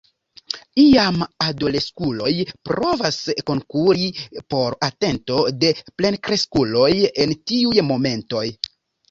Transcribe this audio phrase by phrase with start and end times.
[0.83, 1.17] Iam
[1.47, 2.31] adoleskuloj
[2.69, 3.19] provas
[3.51, 4.07] konkuri
[4.55, 8.45] por atento de plenkreskuloj en tiuj momentoj.